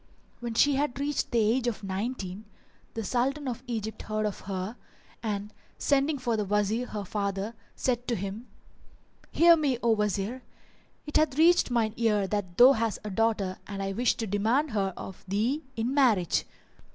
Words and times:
When 0.39 0.55
she 0.55 0.77
had 0.77 0.99
reached 0.99 1.29
the 1.29 1.37
age 1.37 1.67
of 1.67 1.83
nineteen, 1.83 2.39
[FN#400] 2.39 2.93
the 2.95 3.03
Sultan 3.03 3.47
of 3.47 3.61
Egypt 3.67 4.01
heard 4.01 4.25
of 4.25 4.39
her 4.49 4.75
and, 5.21 5.53
sending 5.77 6.17
for 6.17 6.35
the 6.35 6.43
Wazir 6.43 6.87
her 6.87 7.05
father, 7.05 7.53
said 7.75 8.07
to 8.07 8.15
him, 8.15 8.47
'Hear 9.29 9.55
me, 9.55 9.77
O 9.83 9.91
Wazir: 9.91 10.41
it 11.05 11.17
hath 11.17 11.37
reached 11.37 11.69
mine 11.69 11.93
ear 11.97 12.25
that 12.25 12.57
thou 12.57 12.71
hast 12.71 12.97
a 13.03 13.11
daughter 13.11 13.59
and 13.67 13.83
I 13.83 13.91
wish 13.93 14.15
to 14.15 14.25
demand 14.25 14.71
her 14.71 14.91
of 14.97 15.23
thee 15.27 15.61
in 15.75 15.93
marriage." 15.93 16.45